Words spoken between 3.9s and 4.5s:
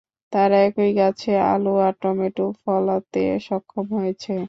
হয়েছেন।